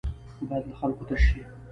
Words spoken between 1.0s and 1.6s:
تش شي.